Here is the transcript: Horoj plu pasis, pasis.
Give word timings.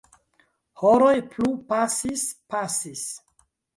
Horoj 0.83 1.11
plu 1.35 1.51
pasis, 1.73 2.25
pasis. 2.55 3.05